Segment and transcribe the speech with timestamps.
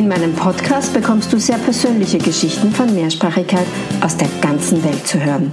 [0.00, 3.66] In meinem Podcast bekommst du sehr persönliche Geschichten von Mehrsprachigkeit
[4.00, 5.52] aus der ganzen Welt zu hören.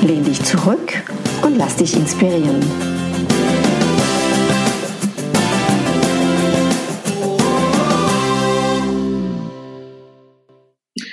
[0.00, 1.04] Lehn dich zurück
[1.42, 2.62] und lass dich inspirieren.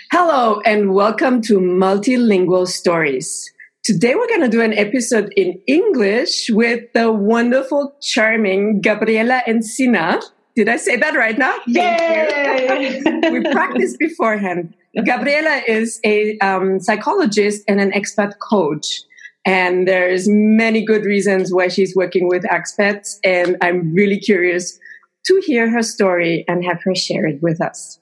[0.10, 3.52] Hello and welcome to Multilingual Stories.
[3.84, 10.22] Today we're going to do an episode in English with the wonderful, charming Gabriela Encina.
[10.58, 11.56] Did I say that right now?
[11.68, 13.00] Yay!
[13.32, 14.74] we practiced beforehand.
[15.06, 19.04] Gabriela is a um, psychologist and an expat coach.
[19.46, 23.18] And there's many good reasons why she's working with expats.
[23.24, 24.80] And I'm really curious
[25.28, 28.00] to hear her story and have her share it with us.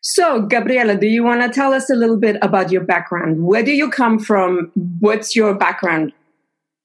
[0.00, 3.44] So, Gabriela, do you want to tell us a little bit about your background?
[3.44, 4.72] Where do you come from?
[4.98, 6.12] What's your background?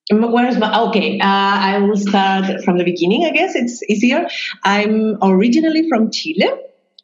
[0.10, 1.20] Where's my okay?
[1.20, 3.26] Uh, I will start from the beginning.
[3.26, 4.28] I guess it's easier.
[4.64, 6.50] I'm originally from Chile.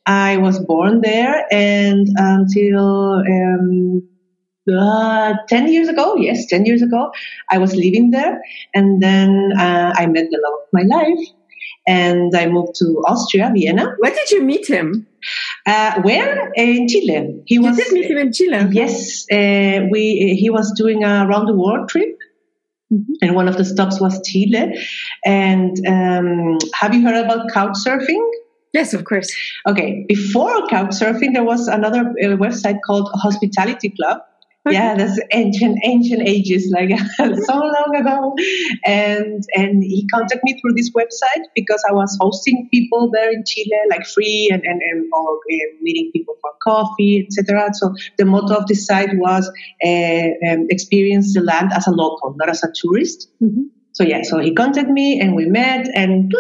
[0.06, 4.04] I was born there, and until um,
[4.72, 7.12] uh, 10 years ago, yes, 10 years ago,
[7.50, 8.42] I was living there.
[8.74, 11.28] And then uh, I met the love of my life
[11.86, 13.96] and I moved to Austria, Vienna.
[14.00, 15.08] Where did you meet him?
[15.66, 16.52] Uh, where?
[16.56, 17.44] In Chile.
[17.46, 18.68] He you was, did meet him in Chile?
[18.72, 19.26] Yes.
[19.32, 22.18] Uh, we, he was doing a round the world trip.
[22.94, 23.14] Mm-hmm.
[23.22, 24.78] And one of the stops was Chile.
[25.26, 28.24] And um, have you heard about couch surfing?
[28.74, 29.34] Yes, of course.
[29.68, 30.06] Okay.
[30.08, 34.22] Before couch surfing, there was another uh, website called Hospitality Club
[34.72, 38.36] yeah, that's ancient, ancient ages, like so long ago.
[38.86, 43.44] And and he contacted me through this website because I was hosting people there in
[43.46, 47.70] Chile, like free and and, and or uh, meeting people for coffee, etc.
[47.74, 49.52] So the motto of this site was
[49.86, 53.30] uh, um, experience the land as a local, not as a tourist.
[53.42, 53.64] Mm-hmm.
[53.92, 56.32] So yeah, so he contacted me and we met and.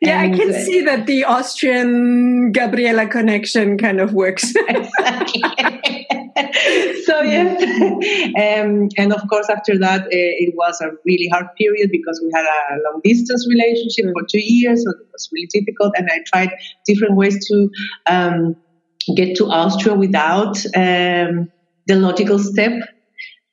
[0.00, 4.52] Yeah, and, I can see that the Austrian Gabriela connection kind of works.
[4.68, 6.06] exactly.
[7.04, 7.62] so yes,
[8.62, 12.30] um, and of course after that uh, it was a really hard period because we
[12.34, 15.92] had a long distance relationship for two years, so it was really difficult.
[15.96, 16.50] And I tried
[16.86, 17.70] different ways to
[18.06, 18.56] um,
[19.16, 21.50] get to Austria without um,
[21.86, 22.72] the logical step.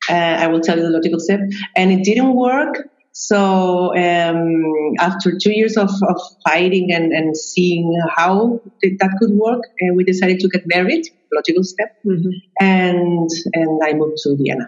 [0.10, 1.40] Uh, I will tell you the logical step,
[1.76, 2.90] and it didn't work.
[3.20, 9.64] So um, after two years of, of fighting and, and seeing how that could work,
[9.82, 12.30] uh, we decided to get married, logical step, mm-hmm.
[12.60, 14.68] and and I moved to Vienna.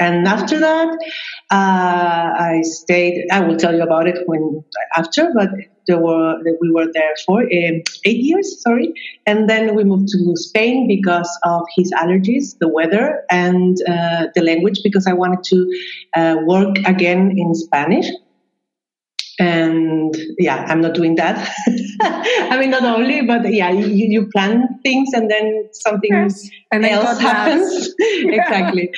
[0.00, 0.88] And after that,
[1.50, 3.26] uh, I stayed.
[3.30, 4.64] I will tell you about it when
[4.96, 5.50] after, but
[5.86, 8.62] there were we were there for um, eight years.
[8.62, 8.94] Sorry,
[9.26, 14.42] and then we moved to Spain because of his allergies, the weather, and uh, the
[14.42, 14.80] language.
[14.82, 15.58] Because I wanted to
[16.16, 18.06] uh, work again in Spanish
[19.40, 21.36] and yeah i'm not doing that.
[22.02, 26.48] I mean not only but yeah you, you plan things and then something yes.
[26.72, 27.94] and else happens.
[28.40, 28.90] Exactly.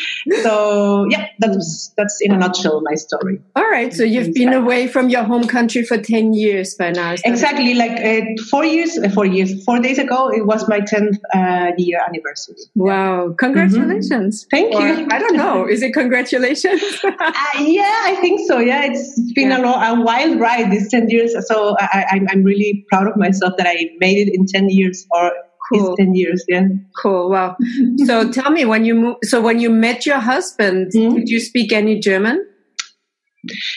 [0.42, 3.41] So yeah that's that's in a nutshell my story.
[3.56, 7.14] All right so you've been away from your home country for 10 years by now
[7.24, 8.20] exactly like uh,
[8.50, 12.56] four years uh, four years four days ago it was my 10th uh, year anniversary.
[12.74, 14.44] Wow congratulations.
[14.44, 14.50] Mm-hmm.
[14.50, 15.09] thank or, you.
[15.10, 16.82] I don't know is it congratulations?
[17.04, 18.59] Uh, yeah i think so.
[18.59, 19.91] Yeah it's been yeah.
[19.91, 21.34] a, a while ride these 10 years.
[21.47, 25.32] So I, am really proud of myself that I made it in 10 years or
[25.72, 25.97] cool.
[25.97, 26.44] 10 years.
[26.48, 26.69] Yeah.
[27.00, 27.31] Cool.
[27.31, 27.56] Wow.
[28.04, 31.16] so tell me when you moved, so when you met your husband, mm-hmm.
[31.16, 32.47] did you speak any German?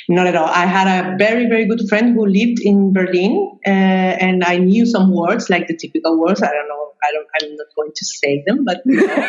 [0.07, 0.47] Not at all.
[0.47, 4.85] I had a very, very good friend who lived in Berlin, uh, and I knew
[4.85, 6.43] some words, like the typical words.
[6.43, 6.91] I don't know.
[7.03, 7.27] I don't.
[7.41, 9.27] I'm not going to say them, but you know.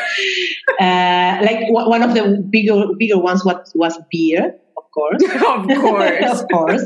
[0.79, 4.55] uh, like one of the bigger, bigger ones was beer
[4.97, 5.23] course.
[5.25, 6.31] of course.
[6.41, 6.85] of course.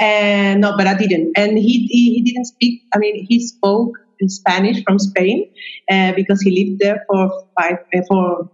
[0.00, 1.32] And no, but I didn't.
[1.36, 5.50] And he, he, he didn't speak, I mean, he spoke in Spanish from Spain
[5.90, 8.50] uh, because he lived there for five, uh, for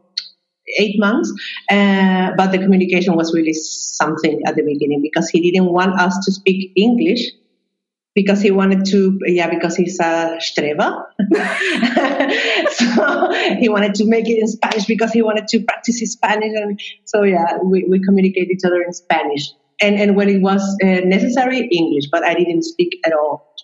[0.78, 1.32] eight months.
[1.70, 6.16] Uh, but the communication was really something at the beginning because he didn't want us
[6.24, 7.20] to speak English
[8.14, 11.04] because he wanted to, yeah, because he's a streva
[12.70, 16.52] so he wanted to make it in Spanish because he wanted to practice his Spanish.
[16.54, 19.52] And so, yeah, we, we communicate each other in Spanish.
[19.80, 23.54] And, and when it was uh, necessary, English, but I didn't speak at all.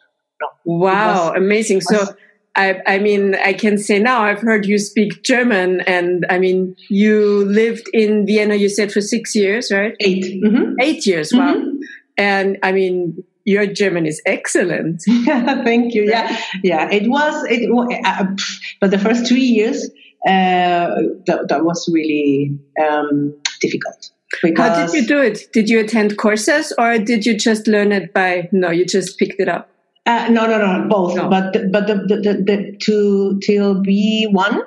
[0.40, 0.48] No.
[0.64, 1.80] Wow, was, amazing.
[1.80, 2.14] So,
[2.54, 6.74] I, I mean, I can say now I've heard you speak German, and I mean,
[6.88, 8.54] you lived in Vienna.
[8.54, 9.94] You said for six years, right?
[10.00, 10.72] 8 mm-hmm.
[10.80, 11.32] Eight years.
[11.34, 11.54] Wow.
[11.54, 11.76] Mm-hmm.
[12.16, 15.02] And I mean, your German is excellent.
[15.26, 16.04] Thank you.
[16.04, 16.90] Yeah, yeah.
[16.90, 17.34] It was.
[17.48, 17.70] It.
[18.04, 18.24] Uh,
[18.80, 19.88] but the first three years,
[20.26, 20.90] uh,
[21.26, 24.10] that, that was really um, difficult.
[24.56, 25.50] How did you do it?
[25.52, 28.48] Did you attend courses or did you just learn it by?
[28.52, 29.70] No, you just picked it up.
[30.04, 31.16] Uh, no, no, no, both.
[31.16, 31.28] No.
[31.28, 34.62] But but the, the, the, the to till B one.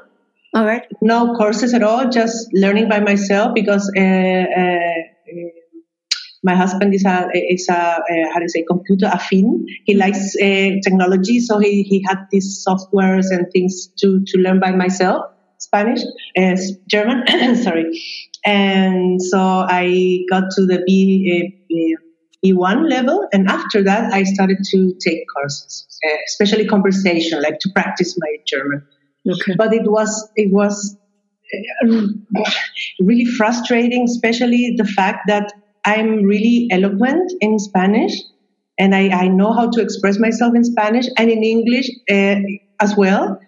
[0.54, 0.88] All right.
[1.02, 2.10] No courses at all.
[2.10, 5.04] Just learning by myself because uh, uh,
[6.44, 8.00] my husband is a is a uh,
[8.34, 9.64] how to say computer affin.
[9.86, 14.60] He likes uh, technology, so he he had these softwares and things to to learn
[14.60, 15.26] by myself.
[15.58, 16.00] Spanish,
[16.38, 16.56] uh,
[16.88, 17.26] German,
[17.64, 17.86] sorry,
[18.46, 21.54] and so I got to the B.
[21.72, 22.06] Uh,
[22.46, 23.28] E1 level.
[23.34, 28.38] And after that, I started to take courses, uh, especially conversation, like to practice my
[28.48, 28.82] German.
[29.30, 29.56] Okay.
[29.58, 30.98] But it was, it was
[33.00, 35.52] really frustrating, especially the fact that
[35.90, 38.14] I'm really eloquent in Spanish
[38.78, 42.36] and I, I know how to express myself in Spanish and in English uh,
[42.80, 43.40] as well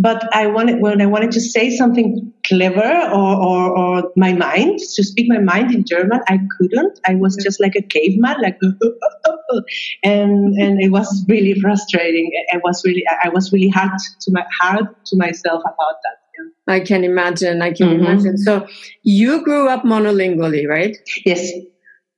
[0.00, 4.78] but I wanted when I wanted to say something clever or, or, or, my mind
[4.78, 6.98] to speak my mind in German, I couldn't.
[7.06, 8.58] I was just like a caveman, like
[10.02, 12.30] and and it was really frustrating.
[12.32, 13.90] It was really I was really hard
[14.22, 16.19] to my hard to myself about that.
[16.66, 17.62] I can imagine.
[17.62, 18.04] I can mm-hmm.
[18.04, 18.38] imagine.
[18.38, 18.66] So
[19.02, 20.96] you grew up monolingually, right?
[21.24, 21.50] Yes.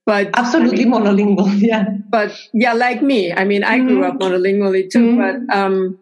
[0.05, 1.85] But absolutely I mean, monolingual, yeah.
[2.09, 3.31] But yeah, like me.
[3.31, 4.11] I mean, I grew mm-hmm.
[4.15, 5.45] up monolingually too, mm-hmm.
[5.47, 5.97] but um,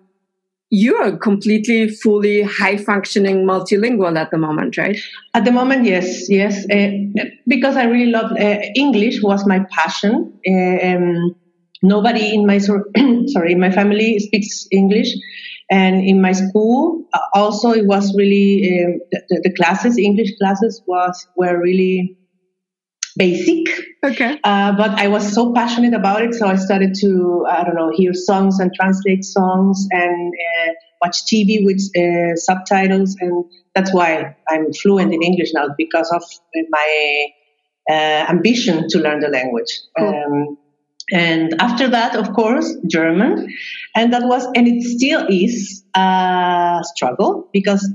[0.71, 4.97] you're completely fully high functioning multilingual at the moment right
[5.33, 6.89] at the moment yes yes uh,
[7.45, 11.35] because i really love uh, english was my passion uh, um,
[11.83, 12.57] nobody in my
[13.27, 15.13] sorry in my family speaks english
[15.71, 20.81] and in my school uh, also it was really um, the, the, classes english classes
[20.85, 22.17] was were really
[23.15, 23.67] basic.
[24.03, 24.39] Okay.
[24.43, 27.91] Uh, but I was so passionate about it, so I started to I don't know
[27.95, 30.71] hear songs and translate songs and uh,
[31.01, 33.45] watch TV with uh, subtitles, and
[33.75, 36.23] that's why I'm fluent in English now because of
[36.69, 37.27] my
[37.89, 39.71] uh, ambition to learn the language.
[39.97, 40.07] Cool.
[40.07, 40.57] Um,
[41.11, 43.47] and after that, of course, German,
[43.95, 47.87] and that was and it still is a struggle because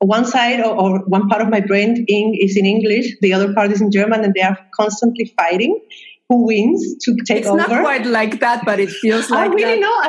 [0.00, 3.52] one side or, or, one part of my brain in, is in English, the other
[3.52, 5.80] part is in German, and they are constantly fighting
[6.28, 7.58] who wins to take it's over.
[7.58, 10.02] It's not quite like that, but it feels like I really know.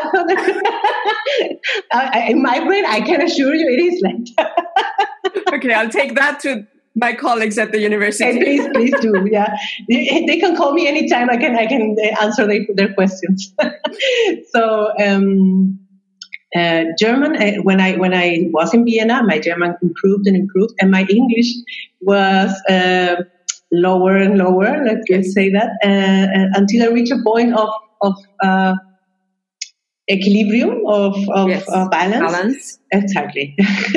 [2.27, 5.53] In my brain, I can assure you it is like that.
[5.53, 8.31] okay, I'll take that to my colleagues at the university.
[8.31, 9.27] Hey, please, please do.
[9.31, 9.55] Yeah,
[9.87, 11.29] they can call me anytime.
[11.29, 13.53] I can, I can answer their, their questions.
[14.51, 14.91] so.
[14.99, 15.79] Um,
[16.55, 20.73] uh, German, uh, when I when I was in Vienna, my German improved and improved,
[20.79, 21.53] and my English
[22.01, 23.17] was uh,
[23.71, 24.83] lower and lower.
[24.83, 27.69] Let's, say that uh, uh, until I reached a point of
[28.01, 28.73] of uh,
[30.09, 31.67] equilibrium of, of, yes.
[31.69, 32.31] of balance.
[32.31, 32.79] balance.
[32.91, 33.55] Exactly.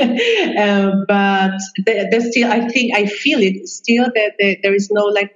[1.09, 5.35] but there's still, I think, I feel it still that there, there is no like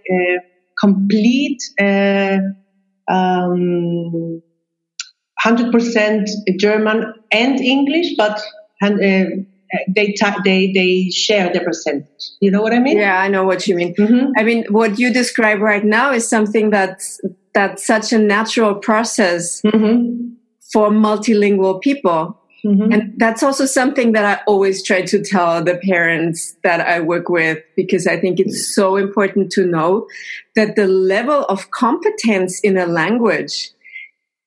[0.78, 1.62] complete.
[3.08, 4.42] Um,
[5.46, 6.28] 100%
[6.58, 8.40] German and English, but
[8.82, 8.88] uh,
[9.88, 10.14] they
[10.44, 12.06] they they share the percentage.
[12.40, 12.98] You know what I mean?
[12.98, 13.94] Yeah, I know what you mean.
[13.94, 14.32] Mm-hmm.
[14.36, 17.20] I mean, what you describe right now is something that's
[17.54, 20.34] that's such a natural process mm-hmm.
[20.76, 22.38] For multilingual people.
[22.62, 22.92] Mm-hmm.
[22.92, 27.30] And that's also something that I always try to tell the parents that I work
[27.30, 30.06] with because I think it's so important to know
[30.54, 33.70] that the level of competence in a language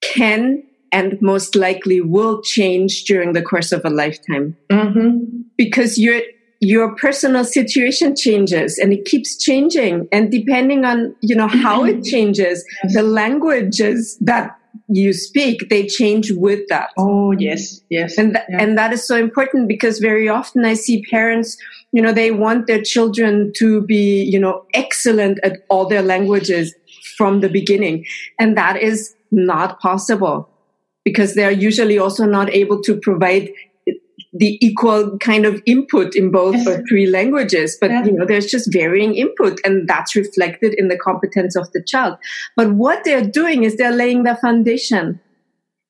[0.02, 5.42] can and most likely will change during the course of a lifetime mm-hmm.
[5.58, 6.22] because your
[6.62, 12.04] your personal situation changes and it keeps changing and depending on you know how it
[12.14, 12.94] changes yes.
[12.94, 16.90] the languages that you speak they change with that.
[16.98, 17.86] Oh yes mm-hmm.
[17.90, 18.62] yes and th- yeah.
[18.62, 21.58] and that is so important because very often i see parents
[21.92, 26.74] you know they want their children to be you know excellent at all their languages
[27.20, 28.06] from the beginning.
[28.40, 30.50] And that is not possible
[31.04, 33.50] because they are usually also not able to provide
[34.32, 36.82] the equal kind of input in both yes.
[36.88, 41.56] three languages but you know there's just varying input and that's reflected in the competence
[41.56, 42.18] of the child
[42.56, 45.20] but what they're doing is they're laying the foundation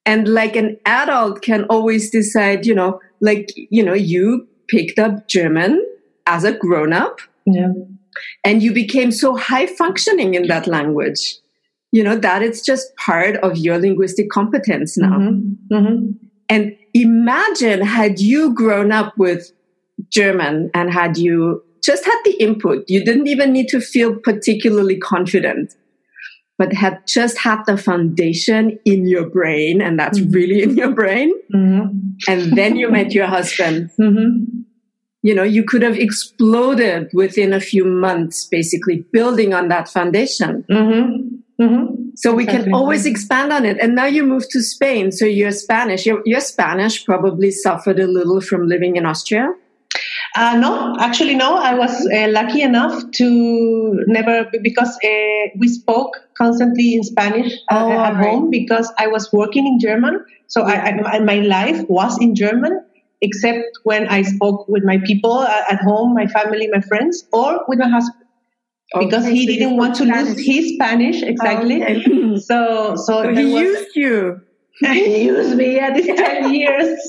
[0.05, 5.27] and like an adult can always decide you know like you know you picked up
[5.27, 5.85] german
[6.25, 7.73] as a grown up yeah.
[8.45, 11.35] and you became so high functioning in that language
[11.91, 15.75] you know that it's just part of your linguistic competence now mm-hmm.
[15.75, 16.11] Mm-hmm.
[16.47, 19.51] and imagine had you grown up with
[20.09, 24.97] German and had you just had the input, you didn't even need to feel particularly
[24.97, 25.75] confident,
[26.57, 30.31] but had just had the foundation in your brain, and that's mm-hmm.
[30.31, 31.33] really in your brain.
[31.53, 31.97] Mm-hmm.
[32.27, 33.91] And then you met your husband.
[33.99, 34.61] Mm-hmm.
[35.21, 40.65] You know, you could have exploded within a few months, basically building on that foundation.
[42.19, 42.65] So we exactly.
[42.65, 43.77] can always expand on it.
[43.79, 45.13] And now you move to Spain.
[45.13, 46.05] So you're Spanish.
[46.05, 49.53] Your, your Spanish probably suffered a little from living in Austria.
[50.35, 51.55] Uh, no, actually, no.
[51.55, 57.85] I was uh, lucky enough to never because uh, we spoke constantly in Spanish uh,
[57.85, 58.29] oh, at right.
[58.29, 60.25] home because I was working in German.
[60.47, 62.83] So I, I, my life was in German,
[63.21, 67.79] except when I spoke with my people at home, my family, my friends, or with
[67.79, 68.25] my husband.
[68.97, 70.35] Because he didn't want to Spanish.
[70.35, 72.37] lose his Spanish exactly, okay.
[72.37, 74.41] so so, so he was, used you.
[74.79, 76.99] he used me at these 10 years.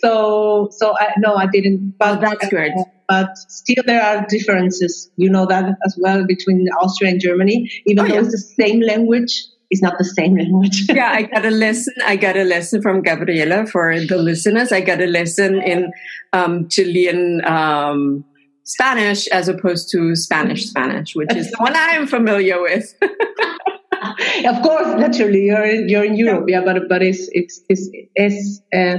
[0.00, 1.94] so, so I, no, I didn't.
[1.98, 2.72] But that's good.
[2.72, 5.10] Uh, but still, there are differences.
[5.16, 7.70] You know that as well between Austria and Germany.
[7.86, 8.20] Even oh, though yeah.
[8.20, 10.86] it's the same language, it's not the same language.
[10.88, 11.94] yeah, I got a lesson.
[12.04, 14.72] I got a lesson from Gabriela for the listeners.
[14.72, 15.92] I got a lesson in
[16.32, 18.24] um, Chilean um,
[18.66, 22.94] Spanish as opposed to Spanish Spanish, which is the one I'm familiar with.
[23.02, 28.60] of course, naturally, you're in, you're in Europe, yeah, but but it's it's it's it's
[28.74, 28.98] uh,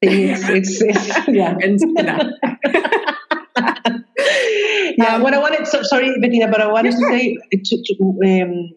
[0.00, 1.56] things, it's, it's yeah.
[1.60, 1.78] And,
[4.98, 7.94] yeah, um, what I wanted, so, sorry, Bettina, but I wanted to say to, to
[8.42, 8.70] um,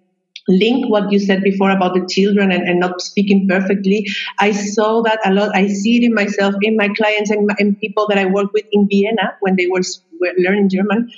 [0.49, 4.05] link what you said before about the children and, and, not speaking perfectly.
[4.39, 5.55] I saw that a lot.
[5.55, 8.65] I see it in myself, in my clients, and, and people that I work with
[8.71, 9.81] in Vienna when they were,
[10.19, 11.09] were learning German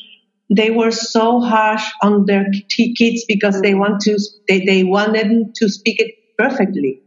[0.51, 5.69] they were so harsh on their kids because they want to they, they wanted to
[5.69, 7.01] speak it perfectly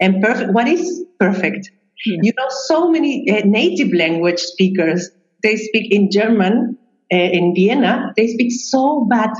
[0.00, 1.70] and perfect what is perfect
[2.04, 2.18] yeah.
[2.22, 5.10] you know so many uh, native language speakers
[5.42, 6.78] they speak in german
[7.12, 9.30] uh, in vienna they speak so bad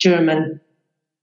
[0.00, 0.60] german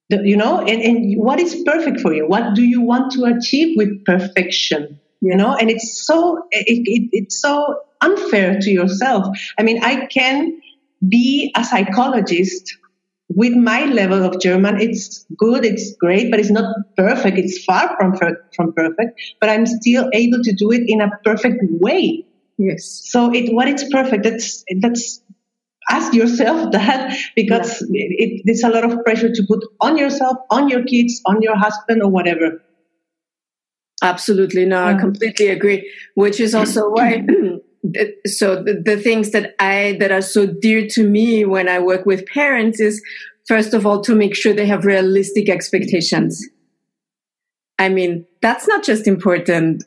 [0.10, 3.76] you know and, and what is perfect for you what do you want to achieve
[3.78, 9.26] with perfection you know and it's so it, it, it's so unfair to yourself
[9.60, 10.60] i mean i can
[11.10, 12.78] be a psychologist
[13.30, 14.80] with my level of German.
[14.80, 17.38] It's good, it's great, but it's not perfect.
[17.38, 18.16] It's far from
[18.56, 22.26] from perfect, but I'm still able to do it in a perfect way.
[22.58, 22.86] Yes.
[22.86, 24.24] So it what it's perfect.
[24.24, 25.22] That's that's
[25.90, 28.06] ask yourself that because yeah.
[28.10, 31.58] it, it's a lot of pressure to put on yourself, on your kids, on your
[31.58, 32.62] husband, or whatever.
[34.02, 34.66] Absolutely.
[34.66, 35.00] No, I mm.
[35.00, 35.92] completely agree.
[36.16, 37.26] Which is also why
[38.26, 42.06] so the, the things that I that are so dear to me when I work
[42.06, 43.02] with parents is
[43.48, 46.46] first of all to make sure they have realistic expectations.
[47.80, 49.84] I mean, that's not just important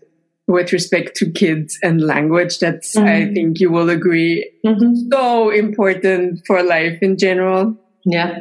[0.50, 2.58] with respect to kids and language.
[2.58, 3.06] That's, mm-hmm.
[3.06, 4.94] I think you will agree, mm-hmm.
[5.10, 7.76] so important for life in general.
[8.04, 8.40] Yeah.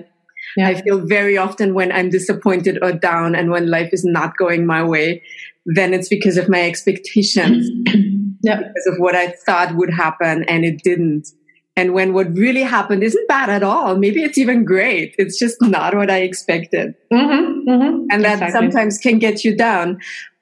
[0.57, 0.69] yeah.
[0.69, 4.65] I feel very often when I'm disappointed or down and when life is not going
[4.65, 5.21] my way,
[5.65, 7.69] then it's because of my expectations.
[8.41, 8.57] yeah.
[8.57, 11.29] because of what I thought would happen and it didn't.
[11.75, 15.15] And when what really happened isn't bad at all, maybe it's even great.
[15.17, 16.93] It's just not what I expected.
[17.13, 18.51] Mm-hmm, mm-hmm, and that exactly.
[18.51, 19.99] sometimes can get you down.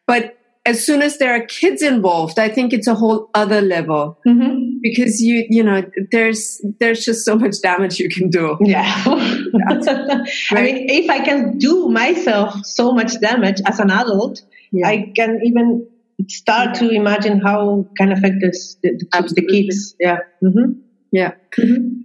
[0.08, 0.37] But
[0.68, 4.80] as soon as there are kids involved, I think it's a whole other level mm-hmm.
[4.82, 5.82] because you, you know,
[6.12, 8.58] there's, there's just so much damage you can do.
[8.60, 9.04] Yeah.
[9.06, 9.88] right?
[10.52, 14.42] I mean, if I can do myself so much damage as an adult,
[14.74, 14.88] yeah.
[14.88, 15.88] I can even
[16.28, 19.96] start to imagine how can affect this the, the, kids.
[20.02, 20.18] Yeah.
[20.44, 20.82] Mm-hmm.
[21.14, 21.36] Yeah.
[21.58, 21.97] Mm-hmm.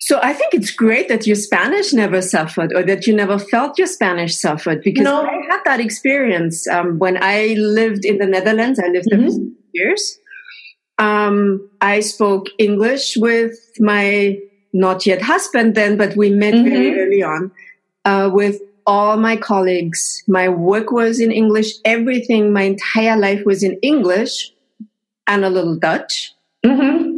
[0.00, 3.78] So I think it's great that your Spanish never suffered or that you never felt
[3.78, 5.22] your Spanish suffered because no.
[5.26, 8.80] I had that experience um, when I lived in the Netherlands.
[8.82, 9.28] I lived there mm-hmm.
[9.28, 10.18] for years.
[10.98, 14.38] Um, I spoke English with my
[14.72, 16.70] not yet husband then, but we met mm-hmm.
[16.70, 17.50] very early on
[18.06, 20.22] uh, with all my colleagues.
[20.26, 21.74] My work was in English.
[21.84, 24.50] Everything, my entire life was in English
[25.26, 26.32] and a little Dutch.
[26.64, 27.09] Mm-hmm.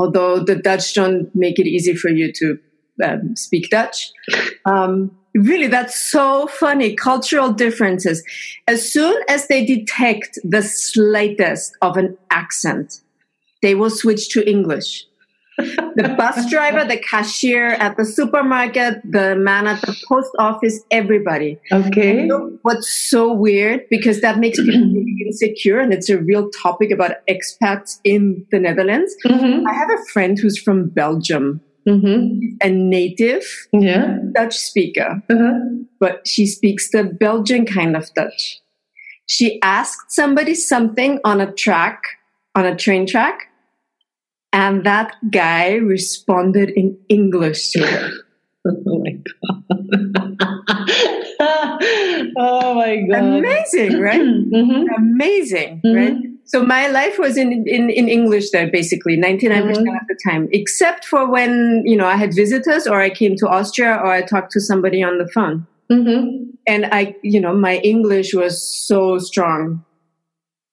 [0.00, 2.58] Although the Dutch don't make it easy for you to
[3.04, 4.10] um, speak Dutch.
[4.64, 6.96] Um, really, that's so funny.
[6.96, 8.24] Cultural differences.
[8.66, 13.02] As soon as they detect the slightest of an accent,
[13.60, 15.04] they will switch to English
[15.58, 21.58] the bus driver, the cashier at the supermarket, the man at the post office, everybody.
[21.72, 22.28] Okay.
[22.62, 24.80] what's so weird because that makes people
[25.26, 29.14] insecure and it's a real topic about expats in the Netherlands.
[29.26, 29.66] Mm-hmm.
[29.66, 31.60] I have a friend who's from Belgium.
[31.88, 32.56] Mm-hmm.
[32.60, 33.42] A native
[33.72, 34.18] yeah.
[34.34, 35.58] Dutch speaker, uh-huh.
[35.98, 38.60] but she speaks the Belgian kind of Dutch
[39.30, 42.02] she asked somebody something on a track,
[42.56, 43.46] on a train track,
[44.52, 48.10] and that guy responded in English to her.
[48.66, 49.64] oh my god!
[52.36, 53.24] oh my god!
[53.24, 54.20] Amazing, right?
[54.20, 54.94] mm-hmm.
[54.96, 55.96] Amazing, mm-hmm.
[55.96, 56.30] right?
[56.50, 59.70] So my life was in, in, in English there, basically 99% mm-hmm.
[59.70, 63.46] of the time, except for when, you know, I had visitors or I came to
[63.46, 65.64] Austria or I talked to somebody on the phone.
[65.92, 66.50] Mm-hmm.
[66.66, 69.84] And I, you know, my English was so strong.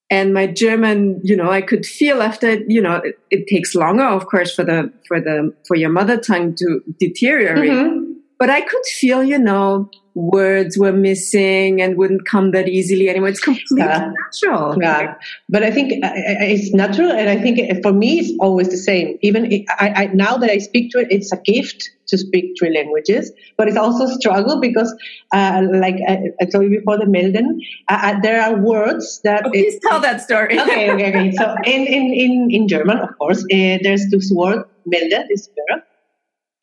[0.10, 4.06] And my German, you know, I could feel after, you know, it, it takes longer,
[4.06, 7.70] of course, for the, for the, for your mother tongue to deteriorate.
[7.70, 8.14] Mm-hmm.
[8.40, 13.30] But I could feel, you know, words were missing and wouldn't come that easily anymore.
[13.30, 14.12] It's completely yeah.
[14.26, 14.76] natural.
[14.82, 15.16] Yeah,
[15.48, 19.18] but I think it's natural, and I think for me it's always the same.
[19.22, 22.74] Even I, I, now that I speak to it, it's a gift to speak three
[22.74, 24.94] languages, but it's also a struggle because,
[25.34, 29.46] uh, like I, I, told you before, the Melden, uh, uh there are words that.
[29.46, 30.60] Oh, please tell that story.
[30.60, 31.32] okay, okay, okay.
[31.34, 35.84] So in in in in German, of course, uh, there's this word Melden, this verb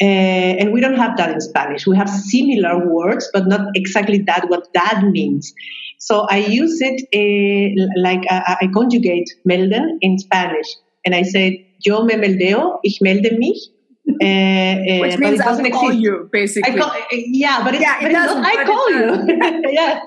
[0.03, 1.87] uh, and we don't have that in Spanish.
[1.87, 5.55] We have similar words, but not exactly that what that means.
[5.99, 10.67] So I use it uh, like uh, I conjugate melden in Spanish,
[11.07, 13.71] and I say yo me meldeo, ich melde mich.
[14.07, 16.03] Uh, Which means it doesn't I call exist.
[16.03, 16.79] you, basically.
[16.79, 18.45] Call, yeah, but, yeah, it, but doesn't.
[18.45, 19.71] I call you.
[19.73, 20.01] yeah.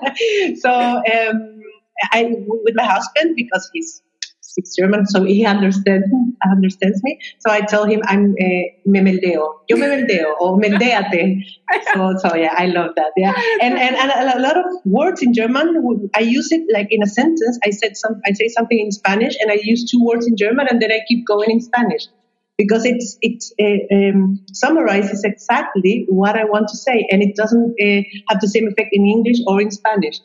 [0.60, 1.60] So um,
[2.12, 4.02] I with my husband because he's
[4.40, 6.06] speaks German, so he understands
[6.50, 7.18] understands me.
[7.40, 11.44] So I tell him I'm uh, me meldeo, yo me meldeo, or meldeate.
[11.94, 13.12] So so yeah, I love that.
[13.16, 17.02] Yeah, and and, and a lot of words in German, I use it like in
[17.02, 17.58] a sentence.
[17.64, 20.66] I said some, I say something in Spanish, and I use two words in German,
[20.70, 22.06] and then I keep going in Spanish
[22.58, 27.74] because it's it uh, um, summarizes exactly what I want to say, and it doesn't
[27.80, 30.20] uh, have the same effect in English or in Spanish,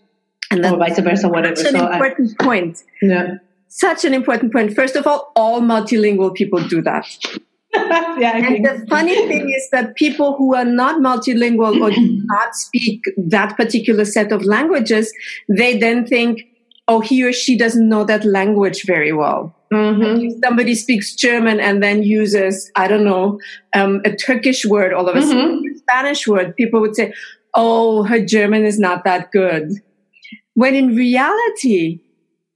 [0.52, 1.56] and or vice versa, whatever.
[1.56, 2.84] That's an so important I, point.
[3.02, 3.38] Yeah
[3.74, 4.76] such an important point.
[4.76, 7.08] First of all, all multilingual people do that.
[7.74, 12.56] yeah, and the funny thing is that people who are not multilingual or do not
[12.56, 15.12] speak that particular set of languages,
[15.50, 16.44] they then think,
[16.88, 19.56] oh, he or she doesn't know that language very well.
[19.74, 20.26] Mm-hmm.
[20.26, 23.40] If somebody speaks German and then uses, I don't know,
[23.74, 25.30] um, a Turkish word all of a mm-hmm.
[25.30, 27.14] sudden, a Spanish word, people would say,
[27.54, 29.72] oh, her German is not that good.
[30.56, 32.00] When in reality,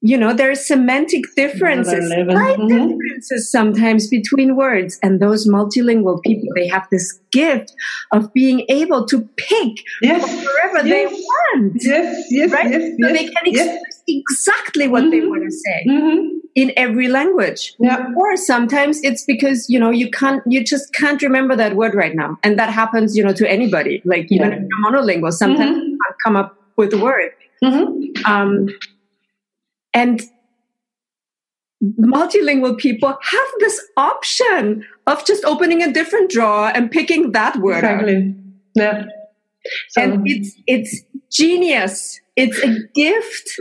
[0.01, 2.67] you know, there are semantic differences, slight mm-hmm.
[2.67, 4.99] differences sometimes between words.
[5.01, 7.73] And those multilingual people, they have this gift
[8.11, 10.23] of being able to pick yes.
[10.23, 11.09] wherever yes.
[11.09, 11.73] they want.
[11.81, 12.71] Yes, yes, right?
[12.71, 12.93] yes.
[13.01, 15.11] So they can express exactly what mm-hmm.
[15.11, 15.83] they want to say.
[16.57, 18.07] In every language, yeah.
[18.17, 22.15] or sometimes it's because you know you can't, you just can't remember that word right
[22.15, 24.01] now, and that happens, you know, to anybody.
[24.05, 24.55] Like even yeah.
[24.55, 25.89] if you're monolingual, sometimes mm-hmm.
[25.91, 27.29] you can't come up with a word.
[27.63, 28.25] Mm-hmm.
[28.25, 28.69] Um,
[29.93, 30.23] and
[31.83, 37.83] multilingual people have this option of just opening a different drawer and picking that word
[37.83, 38.15] exactly.
[38.15, 38.33] out.
[38.73, 39.05] Yeah.
[39.89, 40.01] So.
[40.01, 42.19] And it's it's genius.
[42.35, 43.59] It's a gift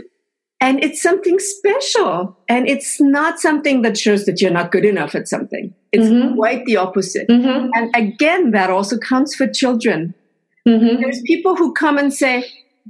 [0.59, 2.37] and it's something special.
[2.49, 5.73] And it's not something that shows that you're not good enough at something.
[5.91, 6.35] It's mm-hmm.
[6.35, 7.27] quite the opposite.
[7.27, 7.69] Mm-hmm.
[7.73, 10.13] And again, that also counts for children.
[10.67, 11.01] Mm-hmm.
[11.01, 12.45] There's people who come and say,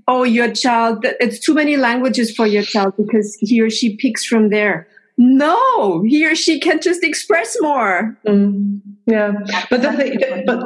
[0.08, 4.26] oh, your child, it's too many languages for your child because he or she picks
[4.26, 4.88] from there.
[5.18, 8.16] No, he or she can just express more.
[8.28, 9.34] Mm, yeah,
[9.70, 10.64] but the, but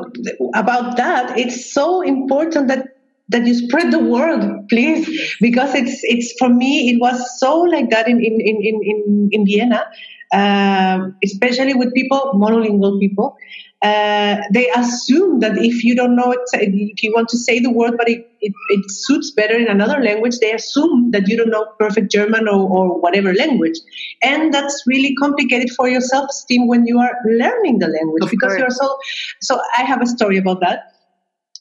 [0.54, 2.98] about that, it's so important that
[3.32, 7.90] that you spread the word, please, because it's it's for me it was so like
[7.90, 9.86] that in in in in in Vienna,
[10.34, 13.36] uh, especially with people monolingual people
[13.84, 17.72] uh, they assume that if you don't know, it, if you want to say the
[17.72, 21.50] word, but it, it, it, suits better in another language, they assume that you don't
[21.50, 23.80] know perfect German or, or whatever language.
[24.22, 28.30] And that's really complicated for your self esteem when you are learning the language of
[28.30, 28.60] because course.
[28.60, 28.98] you're so.
[29.42, 30.91] So I have a story about that.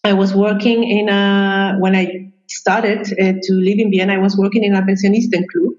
[0.04, 4.36] I was working in a, when I started uh, to live in Vienna, I was
[4.36, 5.74] working in a pensionisten club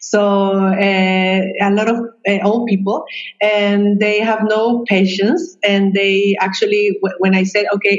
[0.00, 1.96] so uh, a lot of
[2.28, 3.04] uh, old people,
[3.40, 7.98] and they have no patience, and they actually, when I said, okay,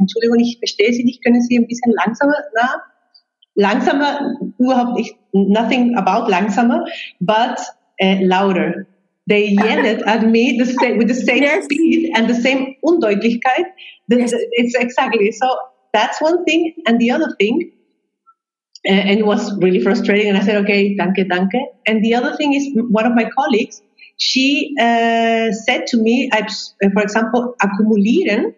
[0.00, 2.82] Entschuldigung, ich verstehe Sie nicht, können Sie ein bisschen langsamer, na?
[3.54, 6.84] Langsamer, überhaupt nicht, nothing about langsamer,
[7.20, 7.58] but
[8.02, 8.86] uh, louder.
[9.28, 11.64] They yelled at me the same, with the same yes.
[11.64, 13.64] speed and the same Undeutlichkeit.
[14.08, 14.32] yes.
[14.32, 15.56] It's exactly so.
[15.92, 17.72] That's one thing, and the other thing
[18.88, 20.28] and it was really frustrating.
[20.28, 21.60] And I said, okay, danke, danke.
[21.86, 23.82] And the other thing is, one of my colleagues,
[24.18, 26.46] she uh, said to me, I,
[26.92, 28.54] for example, akkumulieren.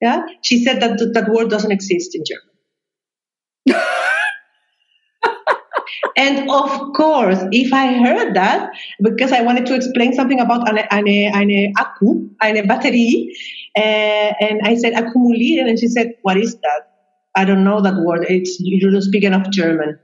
[0.00, 2.49] Yeah, she said that that word doesn't exist in German.
[6.16, 8.70] And of course, if I heard that,
[9.02, 13.28] because I wanted to explain something about an, an, an akku, eine Batterie,
[13.76, 16.90] uh, and I said akkumulieren, and she said, what is that?
[17.36, 18.26] I don't know that word.
[18.28, 19.98] It's you don't speak enough German.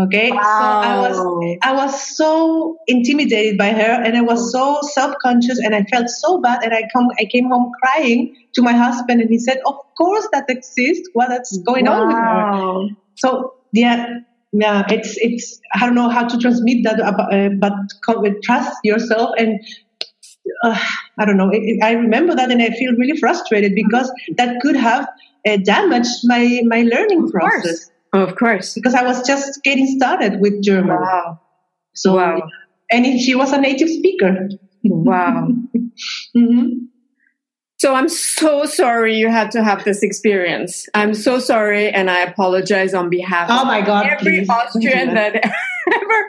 [0.00, 0.40] Okay, wow.
[0.42, 5.58] so I was I was so intimidated by her, and I was so self conscious,
[5.60, 9.20] and I felt so bad, and I come I came home crying to my husband,
[9.20, 11.08] and he said, "Of course that exists.
[11.12, 12.02] What's going wow.
[12.02, 14.06] on with her?" So yeah,
[14.54, 17.72] yeah, it's it's I don't know how to transmit that, uh, but
[18.42, 19.60] trust yourself and.
[20.62, 20.78] Uh,
[21.18, 21.48] I don't know.
[21.48, 25.08] It, it, I remember that, and I feel really frustrated because that could have
[25.48, 27.90] uh, damaged my my learning of process.
[28.12, 28.30] Course.
[28.30, 30.98] Of course, because I was just getting started with German.
[31.00, 31.40] Wow.
[31.94, 32.42] So, wow.
[32.90, 34.50] and she was a native speaker.
[34.84, 35.48] Wow.
[36.36, 36.84] mm-hmm.
[37.84, 40.88] So I'm so sorry you had to have this experience.
[40.94, 44.48] I'm so sorry, and I apologize on behalf oh my God, of every please.
[44.48, 45.34] Austrian that
[45.92, 46.26] ever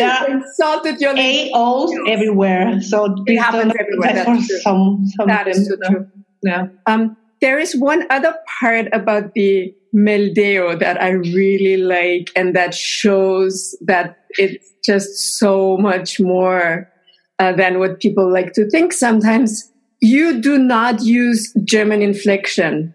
[0.00, 0.26] yeah.
[0.26, 2.80] insulted your AOs everywhere.
[2.80, 4.14] So it happens everywhere.
[4.14, 6.08] That for some, some that is true.
[6.42, 6.66] Yeah.
[6.86, 12.74] Um, there is one other part about the meldeo that I really like, and that
[12.74, 16.90] shows that it's just so much more
[17.38, 19.69] uh, than what people like to think sometimes
[20.00, 22.94] you do not use German inflection.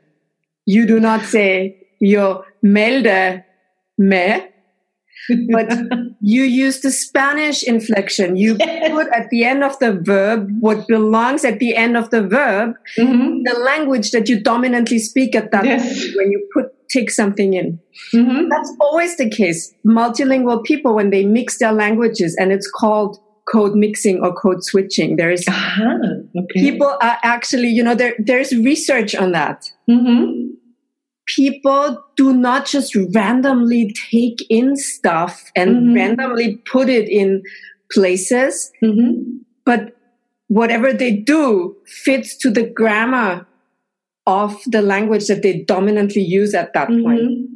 [0.65, 3.43] You do not say your melde
[3.97, 4.41] me,
[5.51, 5.71] but
[6.21, 8.35] you use the Spanish inflection.
[8.35, 8.91] You Yes.
[8.91, 12.73] put at the end of the verb what belongs at the end of the verb,
[12.97, 13.43] Mm-hmm.
[13.43, 15.83] the language that you dominantly speak at that Yes.
[15.83, 17.79] moment when you put take something in.
[18.13, 18.49] Mm-hmm.
[18.49, 19.73] That's always the case.
[19.85, 23.17] Multilingual people when they mix their languages and it's called
[23.51, 25.15] code mixing or code switching.
[25.17, 25.97] There is Uh-huh.
[26.38, 26.60] Okay.
[26.62, 29.69] people are actually, you know, there, there's research on that.
[29.89, 30.51] Mm-hmm.
[31.27, 35.95] People do not just randomly take in stuff and Mhm.
[35.95, 37.41] randomly put it in
[37.91, 39.21] places, Mm-hmm.
[39.65, 39.95] but
[40.47, 43.45] whatever they do fits to the grammar
[44.27, 47.49] of the language that they dominantly use at that point.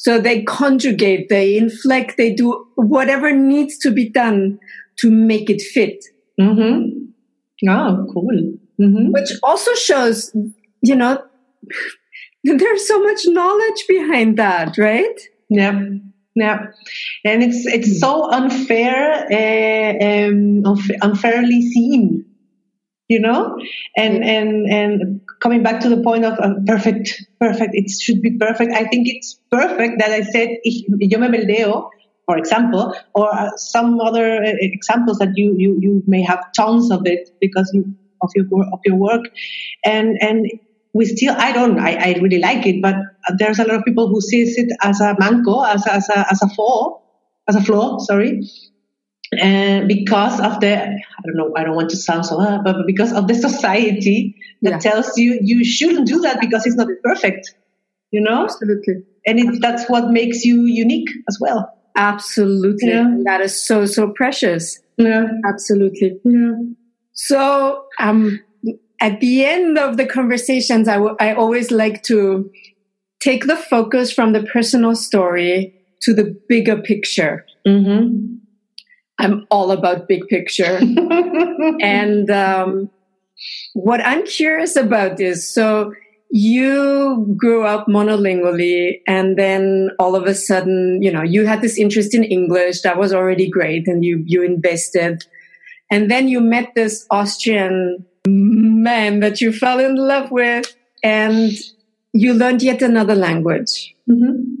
[0.00, 4.58] So they conjugate, they inflect, they do whatever needs to be done
[5.00, 6.02] to make it fit.
[6.40, 7.68] Mm-hmm.
[7.68, 8.54] Oh, cool.
[8.80, 9.10] Mm-hmm.
[9.10, 10.34] which also shows,
[10.80, 11.22] you know,
[12.44, 15.20] there's so much knowledge behind that, right?
[15.50, 15.78] Yeah,
[16.34, 16.68] yeah,
[17.22, 20.62] and it's it's so unfair, uh, um,
[21.02, 22.24] unfairly seen,
[23.10, 23.58] you know,
[23.96, 27.72] and and and coming back to the point of uh, perfect, perfect.
[27.74, 28.72] It should be perfect.
[28.72, 31.90] I think it's perfect that I said yo me meldeo,
[32.24, 36.92] for example, or uh, some other uh, examples that you you you may have tons
[36.92, 37.84] of it because you,
[38.22, 39.24] of your of your work,
[39.84, 40.48] and and
[40.94, 42.94] we still I don't I, I really like it, but
[43.38, 46.18] there's a lot of people who sees it as a manco, as a, as a
[46.30, 47.02] as a flaw,
[47.48, 47.98] as a flaw.
[47.98, 48.40] Sorry.
[49.38, 52.76] And because of the, I don't know, I don't want to sound so, uh, but
[52.86, 54.78] because of the society that Yeah.
[54.78, 57.54] tells you you shouldn't do that because it's not perfect,
[58.10, 59.04] you know, Absolutely.
[59.26, 61.72] and it, that's what makes you unique as well.
[61.96, 62.88] Absolutely.
[62.88, 63.08] Yeah.
[63.24, 64.80] That is so, so precious.
[64.96, 66.18] Yeah, Absolutely.
[66.24, 66.52] yeah.
[67.12, 68.40] So, um,
[69.00, 72.50] at the end of the conversations, I w- I always like to
[73.20, 77.44] take the focus from the personal story to the bigger picture.
[77.66, 78.36] Mm-hmm.
[79.20, 80.80] I'm all about big picture.
[81.80, 82.90] and um,
[83.74, 85.92] what I'm curious about is so
[86.30, 91.76] you grew up monolingually, and then all of a sudden, you know, you had this
[91.76, 95.26] interest in English that was already great, and you you invested,
[95.90, 101.52] and then you met this Austrian man that you fell in love with, and
[102.12, 103.94] you learned yet another language.
[104.08, 104.59] mm-hmm.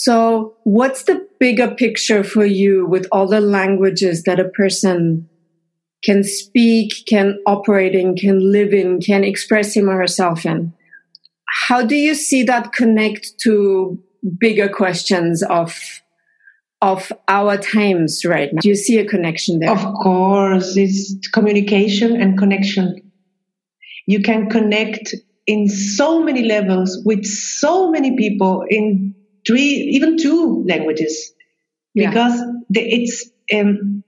[0.00, 5.28] So, what's the bigger picture for you with all the languages that a person
[6.04, 10.72] can speak, can operate in, can live in, can express him or herself in?
[11.66, 13.98] How do you see that connect to
[14.38, 15.76] bigger questions of
[16.80, 18.60] of our times right now?
[18.60, 19.72] Do you see a connection there?
[19.72, 23.02] Of course, it's communication and connection.
[24.06, 25.12] You can connect
[25.48, 29.16] in so many levels with so many people in
[29.48, 31.32] three, even two languages,
[31.94, 32.10] Yeah.
[32.10, 32.38] because
[32.70, 34.04] the, it's um,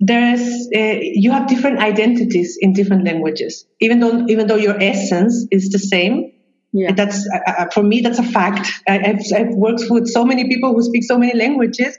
[0.00, 0.42] there's
[0.74, 3.66] uh, you have different identities in different languages.
[3.80, 6.32] Even though even though your essence is the same,
[6.74, 6.92] yeah.
[6.92, 10.48] that's uh, uh, for me that's a fact I, I've, I've worked with so many
[10.48, 11.96] people who speak so many languages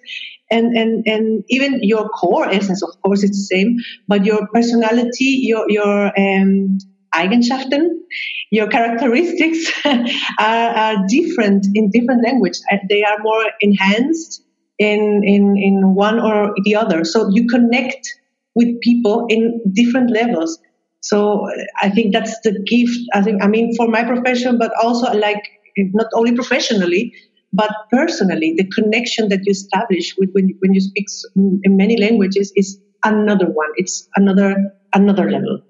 [0.51, 5.39] and and and even your core essence of course it's the same but your personality
[5.49, 6.77] your your um,
[7.15, 8.03] Eigenschaften,
[8.51, 12.57] your characteristics are, are different in different language.
[12.71, 14.43] Uh, they are more enhanced
[14.79, 17.03] in, in, in one or the other.
[17.03, 18.07] So you connect
[18.55, 20.59] with people in different levels.
[21.01, 21.51] So uh,
[21.81, 22.97] I think that's the gift.
[23.13, 25.43] I think, I mean, for my profession, but also like
[25.77, 27.13] not only professionally,
[27.53, 32.51] but personally, the connection that you establish with when, when you speak in many languages
[32.55, 33.69] is another one.
[33.75, 35.61] It's another another level.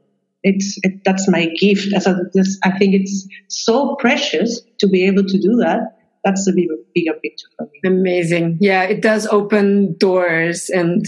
[0.47, 1.91] It's it, that's my gift.
[1.93, 5.97] As a, this, I think it's so precious to be able to do that.
[6.23, 7.99] That's the bigger, bigger picture for me.
[7.99, 8.59] Amazing.
[8.61, 11.05] Yeah, it does open doors and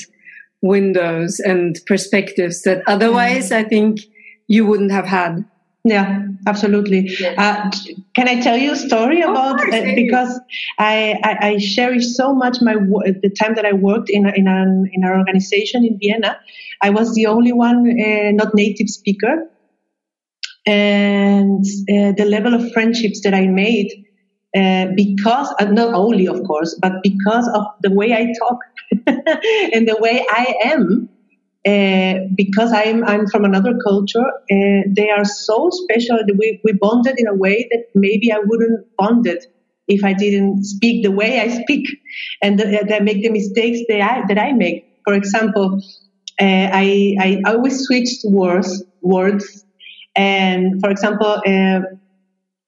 [0.61, 3.57] windows and perspectives that otherwise mm.
[3.57, 3.99] I think
[4.47, 5.45] you wouldn't have had.
[5.87, 7.09] Yeah, absolutely.
[7.19, 7.35] Yes.
[7.37, 7.71] Uh,
[8.13, 10.39] can I tell you a story about course, uh, because
[10.77, 14.89] I, I, I, cherish so much my the time that I worked in in an
[14.91, 16.37] in our organization in Vienna.
[16.81, 19.49] I was the only one uh, not native speaker,
[20.65, 23.89] and uh, the level of friendships that I made
[24.55, 28.59] uh, because uh, not only of course, but because of the way I talk
[29.73, 31.09] and the way I am
[31.67, 36.19] uh, because I'm I'm from another culture, uh, they are so special.
[36.37, 39.45] We we bonded in a way that maybe I wouldn't bonded
[39.87, 41.85] if I didn't speak the way I speak,
[42.41, 44.85] and that make the mistakes that I that I make.
[45.03, 45.81] For example,
[46.39, 49.65] uh, I I always switched words words,
[50.15, 51.41] and for example.
[51.45, 51.81] Uh,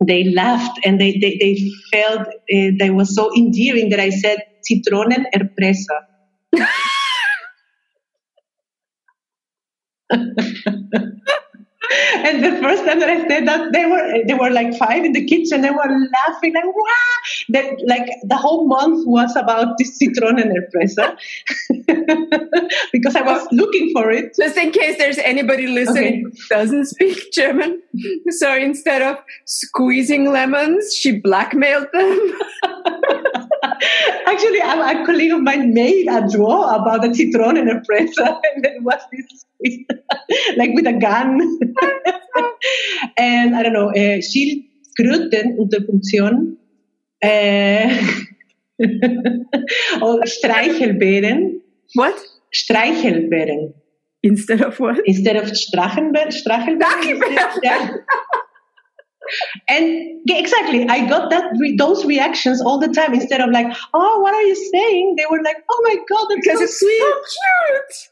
[0.08, 1.60] they laughed and they, they, they
[1.92, 5.98] felt uh, they was so endearing that I said citronen erpresa.
[11.92, 15.14] and the first time that I said that, they were they were like five in
[15.14, 15.62] the kitchen.
[15.62, 17.16] They were laughing like wow.
[17.50, 21.18] That like the whole month was about this citron and erpresa
[22.92, 24.36] because I was looking for it.
[24.36, 26.36] Just in case there's anybody listening okay.
[26.38, 27.82] who doesn't speak German,
[28.30, 32.40] so instead of squeezing lemons, she blackmailed them.
[34.32, 38.66] Actually, a, a colleague of mine made a draw about the citron and erpresa, and
[38.66, 39.46] it was this
[40.58, 41.40] like with a gun.
[43.18, 46.58] and I don't know, uh, Schildkröten unter Funktion
[47.22, 47.90] äh,
[50.26, 51.62] Streichelbeeren.
[51.96, 52.16] What?
[52.52, 53.74] Streichelbeeren.
[54.22, 55.00] Instead of what?
[55.06, 56.32] Instead of Strachenbeeren.
[56.32, 58.04] Strachelbeeren.
[59.68, 61.46] And exactly, I got that
[61.78, 63.14] those reactions all the time.
[63.14, 66.42] Instead of like, "Oh, what are you saying?" They were like, "Oh my god, that's
[66.42, 68.10] because so it's sweet, so cute."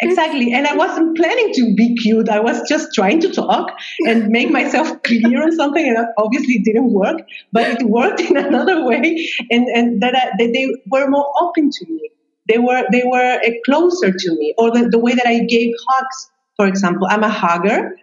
[0.00, 0.52] Exactly.
[0.52, 2.28] And I wasn't planning to be cute.
[2.28, 3.70] I was just trying to talk
[4.06, 5.86] and make myself clear on something.
[5.86, 7.20] And obviously it didn't work,
[7.52, 9.28] but it worked in another way.
[9.50, 12.10] And, and that, I, that they were more open to me.
[12.48, 15.72] They were, they were uh, closer to me or the, the way that I gave
[15.88, 17.06] hugs, for example.
[17.08, 17.96] I'm a hugger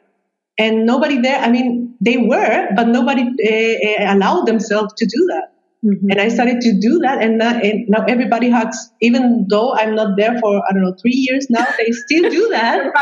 [0.61, 5.47] and nobody there, I mean, they were, but nobody uh, allowed themselves to do that.
[5.83, 6.11] Mm-hmm.
[6.11, 8.77] And I started to do that, and, uh, and, now everybody hugs.
[9.01, 12.49] Even though I'm not there for I don't know three years now, they still do
[12.51, 12.93] that,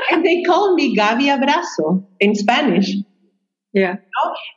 [0.12, 2.92] and they call me Gaby Abrazo in Spanish.
[3.72, 3.96] Yeah.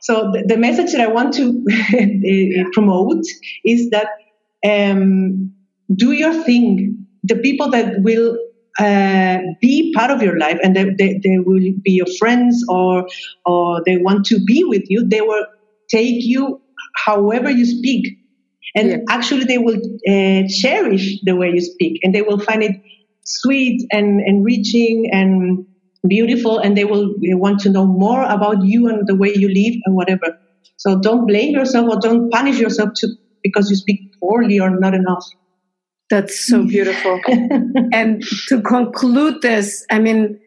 [0.02, 3.24] So the, the, message that I want to uh, promote
[3.64, 4.08] is that
[4.66, 5.52] um,
[5.94, 7.06] do your thing.
[7.22, 8.36] The people that will
[8.78, 13.06] uh, be part of your life and they, they, they, will be your friends or
[13.44, 15.44] or they want to be with you, they will
[15.90, 16.60] take you
[16.96, 18.18] however you speak.
[18.74, 18.96] And yeah.
[19.10, 22.80] actually, they will uh, cherish the way you speak and they will find it
[23.24, 25.66] sweet and enriching and
[26.08, 26.58] beautiful.
[26.58, 29.94] And they will want to know more about you and the way you live and
[29.94, 30.38] whatever.
[30.78, 33.08] So don't blame yourself or don't punish yourself to,
[33.42, 35.24] because you speak poorly or not enough.
[36.12, 37.18] That's so beautiful.
[37.94, 40.38] and to conclude this, I mean,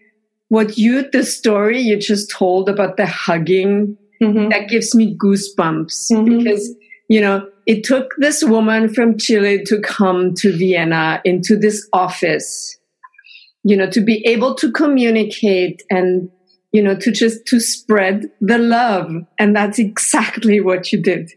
[0.50, 4.50] what you, the story you just told about the hugging mm-hmm.
[4.50, 6.38] that gives me goosebumps mm-hmm.
[6.38, 6.72] because,
[7.10, 12.78] you know, it took this woman from Chile to come to Vienna into this office,
[13.64, 16.30] you know, to be able to communicate and,
[16.74, 19.12] you know, to just to spread the love.
[19.40, 21.32] And that's exactly what you did.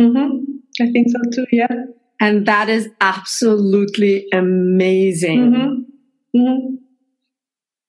[0.00, 0.44] Mm-hmm.
[0.80, 1.46] I think so too.
[1.52, 1.68] Yeah.
[2.24, 5.40] And that is absolutely amazing.
[5.52, 6.38] Mm-hmm.
[6.40, 6.74] Mm-hmm.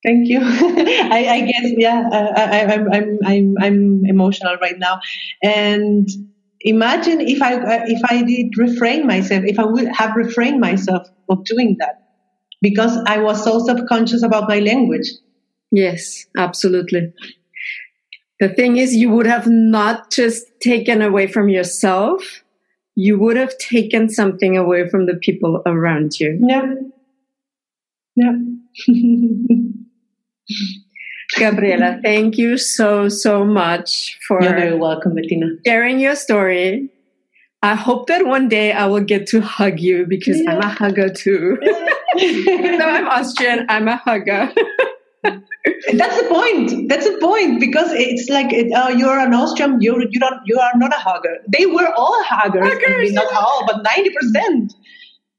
[0.06, 0.40] Thank you.
[0.44, 2.10] I, I, guess yeah.
[2.12, 5.00] I, am I'm I'm I'm emotional right now,
[5.42, 6.10] and
[6.60, 11.08] imagine if I uh, if I did refrain myself, if I would have refrained myself
[11.30, 12.04] of doing that,
[12.62, 15.08] because I was so subconscious about my language.
[15.72, 17.14] Yes, absolutely.
[18.42, 22.44] The thing is, you would have not just taken away from yourself,
[22.96, 26.40] you would have taken something away from the people around you.
[26.42, 26.74] Yeah.
[28.18, 28.32] Yeah.
[31.38, 35.48] Gabriela, thank you so, so much for You're very welcome, Bettina.
[35.66, 36.90] sharing your story.
[37.62, 40.52] I hope that one day I will get to hug you because yeah.
[40.52, 41.58] I'm a hugger too.
[42.18, 44.54] Even though I'm Austrian, I'm a hugger.
[45.94, 46.90] That's the point.
[46.90, 49.82] That's the point because it's like uh, you're an Austrian.
[49.82, 51.38] You you don't you are not a hugger.
[51.48, 52.68] They were all huggers.
[52.68, 54.74] huggers not all, but ninety percent.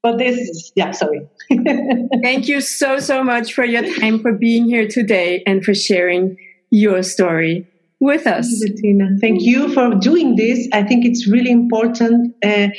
[0.03, 1.27] But this, is, yeah, sorry.
[2.23, 6.37] Thank you so so much for your time for being here today and for sharing
[6.69, 7.67] your story
[7.99, 8.63] with us.
[8.63, 9.17] Bettina.
[9.19, 10.67] Thank you for doing this.
[10.71, 12.35] I think it's really important.
[12.45, 12.69] Uh,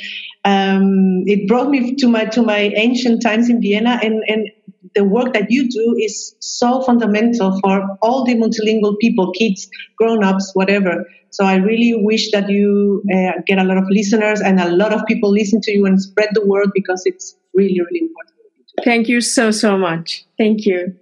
[0.45, 4.49] um, it brought me to my to my ancient times in Vienna, and and
[4.95, 10.51] the work that you do is so fundamental for all the multilingual people, kids, grown-ups,
[10.53, 11.05] whatever.
[11.31, 14.93] So I really wish that you uh, get a lot of listeners and a lot
[14.93, 18.35] of people listen to you and spread the word because it's really, really important.
[18.83, 20.25] Thank you so, so much.
[20.37, 20.95] Thank you.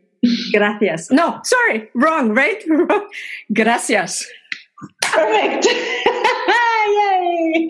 [0.51, 1.11] Gracias.
[1.11, 2.61] No, sorry, wrong, right?
[2.69, 3.07] Wrong.
[3.53, 4.25] Gracias.
[5.01, 5.67] Perfect.
[6.87, 7.69] Yay.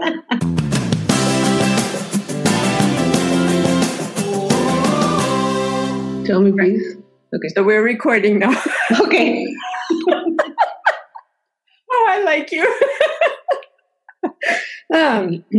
[6.28, 6.98] Tell me, please.
[7.34, 7.48] Okay.
[7.56, 8.62] So we're recording now.
[9.02, 9.46] Okay.
[11.92, 12.64] oh, I like you.
[14.94, 15.44] um,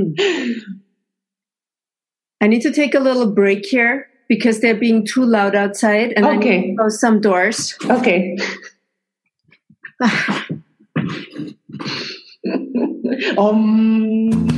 [2.43, 6.25] I need to take a little break here because they're being too loud outside and
[6.27, 6.35] okay.
[6.35, 7.75] I need to close some doors.
[7.85, 8.37] Okay.
[13.39, 14.49] um